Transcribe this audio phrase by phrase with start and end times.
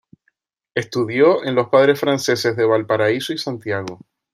[0.73, 3.99] Estudió en los Padres Franceses de Valparaíso y Santiago.